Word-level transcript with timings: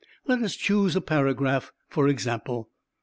Let 0.25 0.41
us 0.41 0.55
choose 0.55 0.95
a 0.95 0.99
paragraph 1.01 1.71
for 1.87 2.07
example. 2.07 2.71